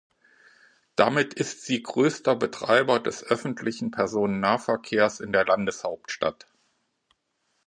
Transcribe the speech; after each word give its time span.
Damit 0.95 1.35
ist 1.35 1.61
sie 1.67 1.83
größter 1.83 2.35
Betreiber 2.35 2.99
des 2.99 3.23
öffentlichen 3.23 3.91
Personennahverkehrs 3.91 5.19
in 5.19 5.31
der 5.31 5.45
Landeshauptstadt. 5.45 6.47